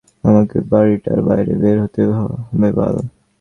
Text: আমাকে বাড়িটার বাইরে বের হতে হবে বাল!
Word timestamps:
আমাকে 0.23 0.57
বাড়িটার 0.71 1.19
বাইরে 1.27 1.53
বের 1.61 1.77
হতে 1.83 2.01
হবে 2.09 2.35
বাল! 2.71 2.95